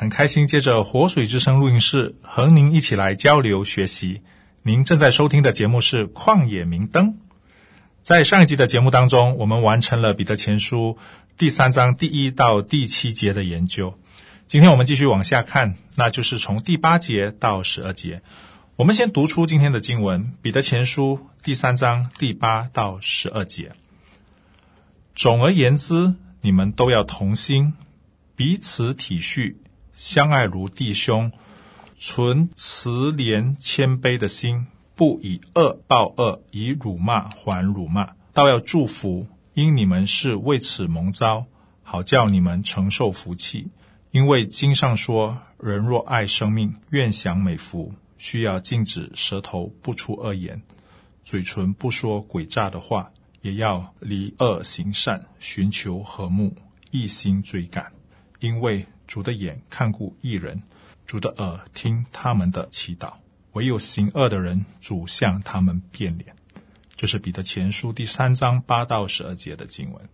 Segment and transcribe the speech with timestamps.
[0.00, 4.22] 很开心，借着活水之声录音室和您一起来交流学习。
[4.62, 7.14] 您正在收听的节目是《旷野明灯》。
[8.00, 10.96] 在上一集的节目当中，我们完成了彼得前书
[11.36, 13.98] 第三章第一到第七节的研究。
[14.46, 18.22] 今天我们继续往下看，那就是从第八节到十二节。
[18.76, 23.72] 我们先读出今天的经文：彼得前书第三章第八到十二节。
[25.16, 27.74] 总而言之，你们都要同心，
[28.36, 29.56] 彼此体恤，
[29.98, 31.32] 相爱如弟兄，
[31.98, 41.46] 存慈怜谦卑的心，不以恶报恶，以辱骂还辱骂，倒要祝福，因你们是为此蒙召，
[41.82, 43.70] 好叫你们承受福气。
[44.12, 50.62] 因为经上说：人若爱生命，愿享美福，需要禁止舌头不出恶言，
[51.24, 53.10] 嘴唇不说诡诈的话。
[53.40, 56.56] 也要离恶行善，寻求和睦，
[56.92, 57.92] 一心追赶。
[58.38, 60.62] 因为主的眼看顾一人，
[61.06, 63.14] 主的耳听他们的祈祷。
[63.54, 66.36] 唯有行恶的人，主向他们变脸。
[66.94, 70.08] 这、是彼得前书第三章八到十二节的经文。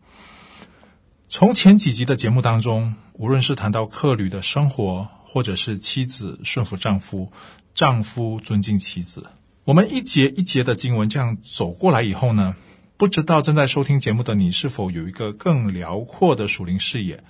[1.28, 7.32] 从前几集的节目当中，无论是谈到客旅的生活，或者是妻子顺服丈夫，
[7.74, 9.26] 丈夫尊敬妻子，
[9.64, 12.54] 我们一节一节的经文这样走过来以后呢，
[12.96, 17.24] 不知道正在收听节目的你是否有一个更辽阔的属灵视野，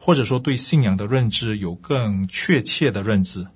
[0.00, 3.46] 或者说对信仰的认知有更确切的认知？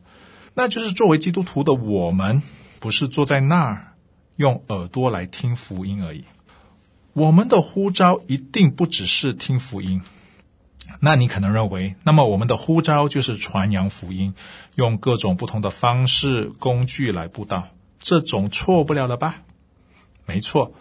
[0.55, 2.43] 那就是作为基督徒的我们，
[2.79, 3.95] 不是坐在那儿
[4.37, 6.25] 用耳朵来听福音而已。
[7.13, 10.03] 我们的呼召一定不只是听福音。
[11.01, 14.35] 那你可能认为，那么我们的呼召就是传扬福音，
[14.75, 17.69] 用各种不同的方式、工具来布道，
[17.99, 19.43] 这种错不了了吧？
[20.27, 20.75] 没错。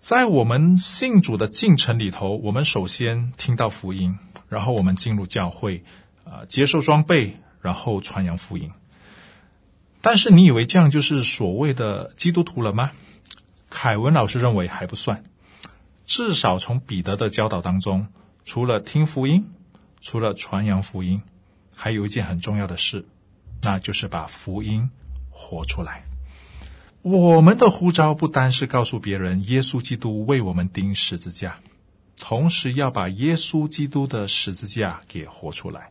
[0.00, 4.18] 在我们信主的进程里头，我们首先听到福音，
[4.52, 5.82] 然后我们进入教会，
[6.24, 8.70] 啊、呃，接受装备，然后传扬福音。
[10.02, 12.90] 但是你以为这样就是所谓的基督徒了吗？
[13.70, 15.24] 凯文老师认为还不算。
[16.04, 18.08] 至少从彼得的教导当中，
[18.44, 19.46] 除了听福音，
[20.02, 21.22] 除了传扬福音，
[21.74, 23.06] 还有一件很重要的事，
[23.62, 24.90] 那就是把福音
[25.30, 26.04] 活出来。
[27.00, 31.58] 我们的呼召不单是告诉别人耶稣基督为我们钉十字架，
[32.24, 35.90] 同时要把耶稣基督的十字架给活出来。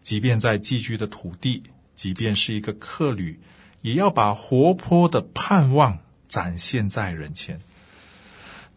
[0.00, 1.64] 即便在寄居的土地，
[1.96, 3.40] 即便是一个客旅，
[3.82, 7.58] 也要把活泼的盼望展现在人前。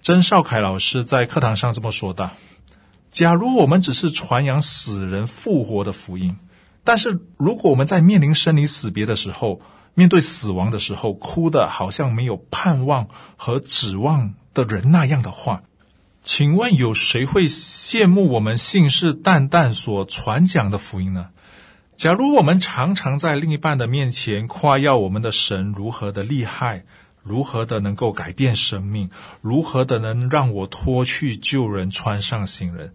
[0.02, 2.32] 曾少凯老师在课堂上这么说的
[3.12, 6.38] ：“假如我们只是传扬死人复活的福音，
[6.84, 9.62] 但是如果我们在面临生离死别的时候，
[9.94, 15.62] 面对死亡的时候，哭得好像没有盼望和指望的人那样的话，
[16.22, 21.30] 请问有谁会羡慕我们信誓旦旦所传讲的福音呢？
[21.96, 26.86] 假如我们常常在另一半的面前夸耀我们的神如何的厉害，
[27.24, 29.10] 如何的能够改变生命，
[29.42, 32.94] 如何的能让我脱去旧人穿上新人，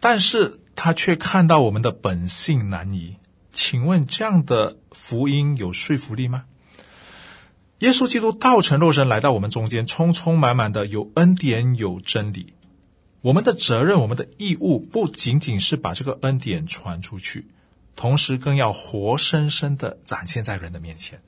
[0.00, 3.16] 但是他却看到我们的本性难移。
[3.52, 6.44] 请问这样的福音有说服力吗？
[7.80, 12.52] 耶稣基督道成肉身来到我们中间，充充满满的有恩典有真理。
[13.22, 17.46] 我们的责任，我们的义务，不仅仅是把这个恩典传出去，
[17.96, 21.20] 同时更要活生生的展现在人的面前。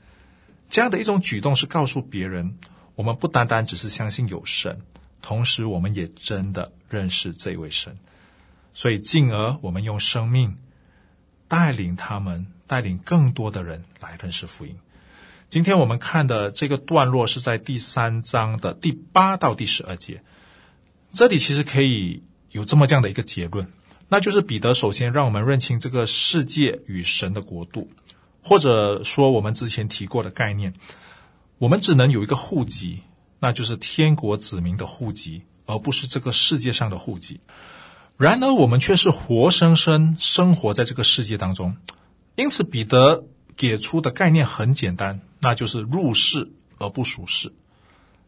[0.69, 2.59] 这样的一种举动是告诉别人，
[2.95, 4.81] 我们不单单只是相信有神，
[5.23, 7.97] 同时我们也真的认识这位神。
[8.75, 10.57] 所以进而我们用生命。
[11.49, 14.75] 带领他们，带领更多的人来认识福音。
[15.53, 20.23] 今天我们看的这个段落是在第三章的第八到第十二节。
[21.13, 22.23] 这里其实可以
[22.53, 23.71] 有这么这样的一个结论，
[24.09, 27.91] 那就是彼得首先让我们认清这个世界与神的国度，
[28.43, 30.73] 或者说我们之前提过的概念，
[31.59, 33.03] 我们只能有一个户籍，
[33.39, 37.41] 那就是天国子民的户籍，而不是这个世界上的户籍。
[38.17, 41.77] 然而，我们却是活生生生活在这个世界当中，
[42.37, 47.53] 因此彼得给出的概念很简单，那就是入世而不属世。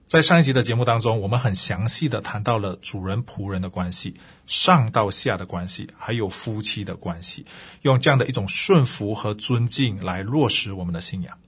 [0.06, 4.14] 在上一集的节目当中，我们很详细的谈到了主人仆人的关系、
[4.46, 7.46] 上到下的关系，还有夫妻的关系，
[7.82, 11.38] 用这样的一种顺服和尊敬来落实我们的信仰。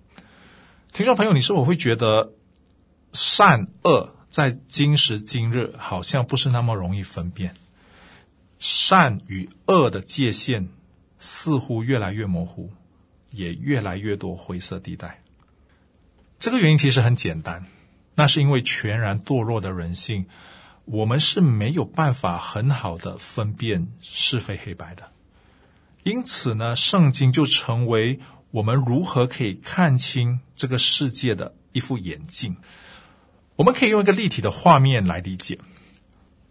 [0.93, 2.33] 听众朋友，你是否会觉得
[3.13, 7.55] 善恶在今时今日好像不是那么容易分辨？
[8.59, 10.69] 善与恶的界限
[11.19, 12.73] 似乎越来越模糊，
[13.33, 15.23] 也越来越多灰色地带。
[16.39, 17.65] 这个原因其实很简单。
[18.19, 20.27] 那是因为全然堕落的人性，
[20.87, 25.13] 我们是没有办法很好的分辨是非黑白的。
[26.03, 28.21] 因此呢，圣经就成为
[28.53, 32.57] 我们如何可以看清这个世界的一副眼镜。
[33.57, 35.59] 我们可以用一个立体的画面来理解：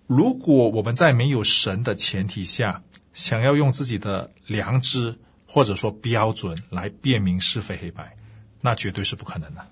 [0.05, 2.83] 如果我们在没有神的前提下，
[3.13, 5.17] 想要用自己的良知
[5.47, 8.15] 或者说标准来辨明是非黑白，
[8.61, 9.65] 那绝对是不可能的。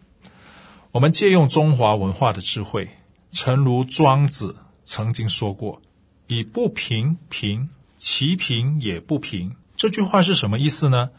[0.93, 2.87] 我们借用中华文化的智慧，
[3.31, 5.81] 诚如庄子曾经说过
[6.29, 7.67] ：“以不平平，
[7.97, 11.09] 其平也不平。”这句话是什么意思呢？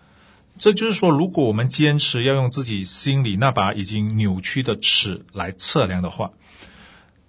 [0.60, 6.30] 这就是说，如果我们坚持要用自己心里那把已经扭曲的尺来测量的话，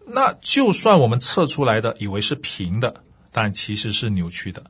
[0.06, 4.70] 那就算我们测出来的以为是平的，但其实是扭曲的。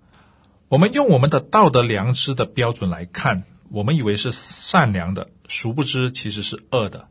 [0.69, 7.09] 我们用我们的道德良知的标准来看，我们以为是善良的，殊不知其实是恶的。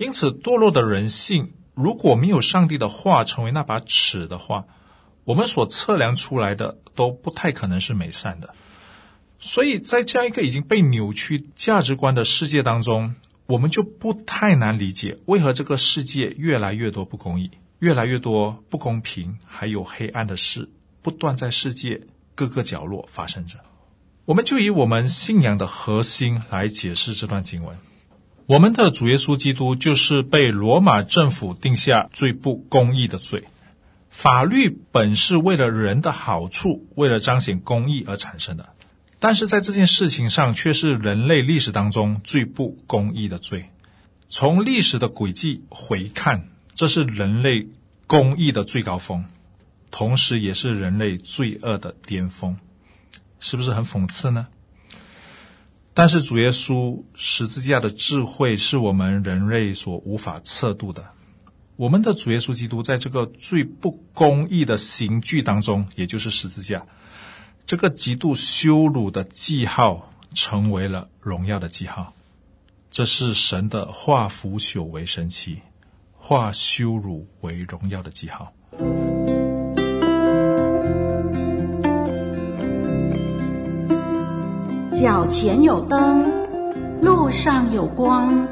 [0.00, 4.64] 因此，堕落的人性如果没有上帝的话成为那把尺的话，
[5.24, 8.54] 我们所测量出来的都不太可能是美善的。
[9.38, 13.14] 所以在这样一个已经被扭曲价值观的世界当中，
[13.44, 17.50] 我们就不太难理解为何这个世界越来越多不公义、
[17.80, 20.70] 越来越多不公平，还有黑暗的事
[21.02, 22.00] 不断在世界
[22.34, 23.58] 各个角落发生着。
[24.24, 27.76] 我们就以我们信仰的核心来解释这段经文。
[28.50, 33.44] 我们的主耶稣基督就是被罗马政府定下最不公义的罪。
[34.08, 38.70] 法律本是为了人的好处，为了彰显公义而产生的，
[39.20, 43.70] 但是在这件事情上却是人类历史当中最不公义的罪。
[44.28, 47.68] 从历史的轨迹回看，这是人类
[48.08, 49.26] 公义的最高峰，
[49.92, 52.56] 同时也是人类罪恶的巅峰，
[53.38, 54.48] 是不是很讽刺呢？
[56.00, 61.04] 但是主耶稣十字架的智慧是我们人类所无法测度的。
[61.76, 66.86] 我们的主耶稣基督在这个最不公义的刑具当中，也就是十字架，
[67.66, 72.14] 这个极度羞辱的记号，成为了荣耀的记号。
[72.90, 75.60] 这是神的化腐朽为神奇，
[76.14, 78.54] 化羞辱为荣耀的记号。
[85.00, 86.30] 脚前有灯，
[87.00, 88.46] 路上有光，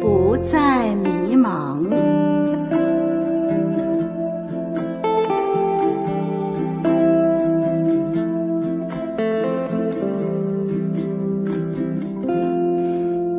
[0.00, 1.86] 不再迷茫。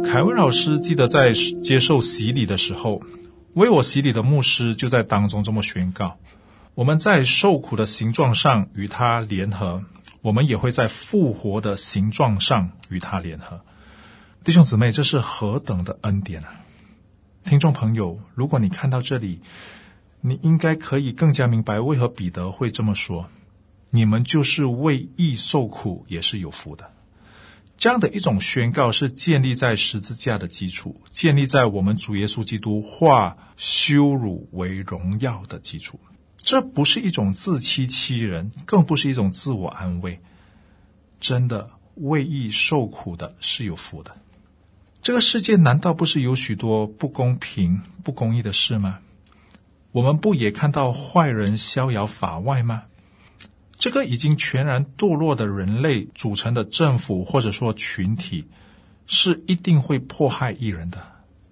[0.06, 3.02] 凯文老师记得在接受洗礼的时候，
[3.56, 6.20] 为我洗礼的牧师就在当中这么宣告：
[6.76, 9.82] 我们在受苦的形状上与他联合。
[10.24, 13.60] 我们也会在复活的形状上与他联合，
[14.42, 16.62] 弟兄姊妹，这是何等的恩典啊！
[17.44, 19.42] 听众朋友，如果你看到这里，
[20.22, 23.30] 你应该可以更加明白为何彼得会这么说：
[23.90, 26.90] 你们就是为义受苦，也是有福的。
[27.78, 36.00] 这样的一种宣告是建立在十字架的基础，建立在我们主耶稣基督化羞辱为荣耀的基础。
[36.38, 40.20] 这不是一种自欺欺人，更不是一种自我安慰。
[41.20, 44.16] 真的为义受苦的是有福的。
[45.02, 49.00] 这个世界难道不是有许多不公平、不公义的事吗？
[49.92, 52.84] 我们不也看到坏人逍遥法外吗？
[53.78, 58.48] 这个已经全然堕落的人类组成的政府或者说群体，
[59.08, 61.02] 是一定会迫害义人的。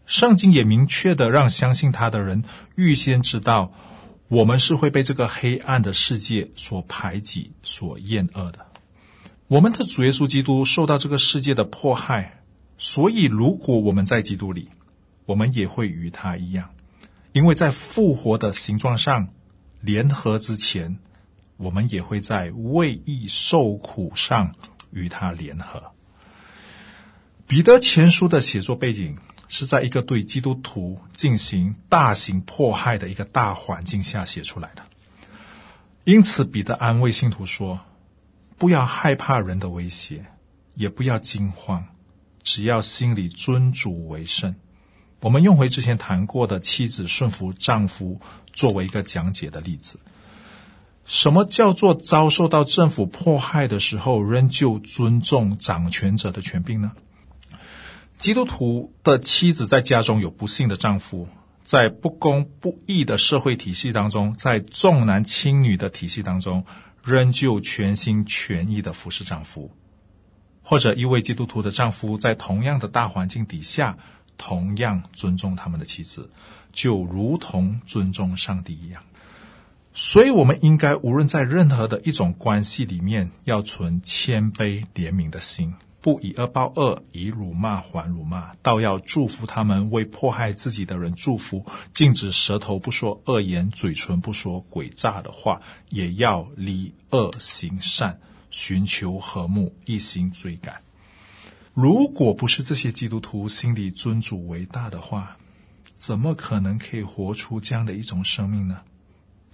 [0.06, 2.44] 圣经也明确的让相信他的人
[2.76, 3.74] 预先知道。
[4.32, 8.66] 我们是会被这个黑暗的世界所排挤、所厌恶的。
[9.50, 12.42] 我们的主耶稣基督受到这个世界的迫害，
[12.78, 14.70] 所以如果我们在基督里，
[15.26, 16.70] 我们也会与他一样，
[17.34, 19.34] 因为在复活的形状上
[19.82, 20.98] 联合之前，
[21.58, 24.56] 我们也会在为义受苦上
[24.92, 25.92] 与他联合。
[27.48, 29.18] 彼得前书的写作背景。
[29.54, 34.82] 是在一个对基督徒进行大型迫害的一个大环境下写出来的，
[36.06, 37.78] 因此彼得安慰信徒说
[38.58, 40.24] ：“不要害怕人的威胁，
[40.74, 41.84] 也不要惊慌，
[42.42, 44.56] 只要心里尊主为圣，
[45.20, 48.22] 我们用回之前谈过的妻子顺服丈夫
[48.54, 50.00] 作为一个讲解的例子。
[51.04, 56.94] 什么叫做遭受到政府迫害的时候，仍旧尊重掌权者的权柄呢？
[58.22, 61.28] 基督徒的妻子在家中有不幸的丈夫，
[61.64, 66.64] 在不公不义的社会体系当中，在重男轻女的体系当中，
[67.04, 69.72] 仍旧全心全意的服侍丈夫；
[70.62, 73.98] 或者一位基督徒的丈夫，在同样的大环境底下，
[74.38, 76.30] 同样尊重他们的妻子，
[76.72, 79.02] 就如同尊重上帝一样。
[79.96, 85.74] 所以，我们应该无论在任何的一种关系里面，要存谦卑怜悯的心。
[86.02, 100.82] 不以恶报恶，以辱骂还辱骂，倒要祝福他们，为迫害自己的人祝福，禁止舌头不说恶言，嘴唇不说诡诈的话，也要离恶行善，寻求和睦，一心追赶。
[101.74, 105.38] 如果不是这些基督徒心里尊主为大的话，
[105.96, 108.82] 怎么可能可以活出这样的一种生命呢？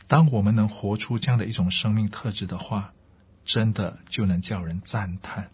[0.07, 2.93] 当我们能活出这样的一种生命特质的话，
[3.43, 5.49] 真的就能叫人赞叹。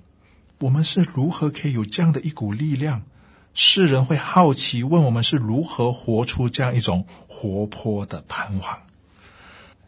[0.64, 3.04] 我们是如何可以有这样的一股力量？
[3.54, 8.82] 世人会好奇问我们是如何活出这样一种活泼的盼望。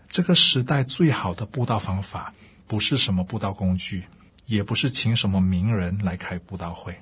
[0.09, 2.33] 这个时代最好的布道方法，
[2.67, 4.03] 不是什么布道工具，
[4.47, 6.93] 也不是请什么名人来开布道会。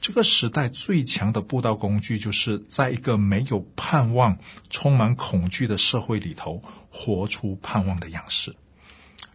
[0.00, 4.36] 这个时代最强的布道工具，就是在一个没有盼望、
[4.68, 6.60] 充满恐惧的社会里头，
[6.90, 8.56] 活出盼望的样式，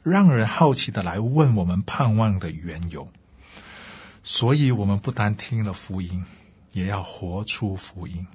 [0.04, 3.08] 让人好奇的来问我们盼望的缘由。
[4.24, 6.24] 所以，我们不单听了福音，
[6.72, 8.28] 也要活出福音。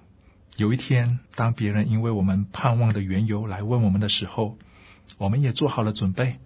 [0.57, 4.59] 有一天，当别人因为我们盼望的缘由来问我们的时候，
[5.17, 6.41] 我们也做好了准备，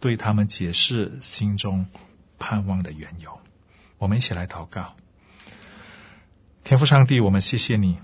[0.00, 1.86] 对他们解释心中
[2.38, 3.40] 盼望的缘由。
[3.96, 4.94] 我们一起来祷告：
[6.62, 7.98] 天父上帝，我们谢谢你，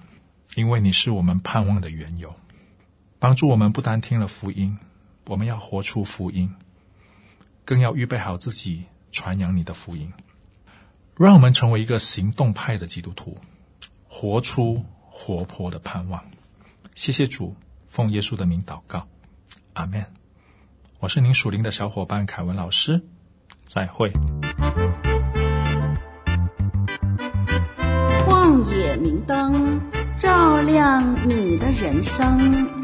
[0.55, 2.35] 因为你是我们盼望的缘由，
[3.19, 4.79] 帮助我们不单听了福音，
[5.27, 6.55] 我们要活出福音，
[7.67, 10.11] 更要预备好自己传扬你的福音。
[11.27, 13.37] 让我们成为一个行动派的基督徒，
[14.09, 16.25] 活出活泼的盼望。
[16.95, 17.55] 谢谢主，
[17.87, 19.07] 奉耶稣的名祷告，
[19.75, 20.03] 阿门。
[20.99, 23.03] 我是您属灵的小伙伴凯文老师，
[23.67, 24.11] 再会。
[28.27, 29.79] 旷野明灯，
[30.19, 32.80] 照亮你的人生。